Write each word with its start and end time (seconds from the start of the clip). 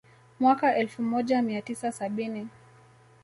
Mwaka 0.39 0.75
elfu 0.75 1.01
moja 1.01 1.41
mia 1.41 1.61
tisa 1.61 1.91
sabini 1.91 2.47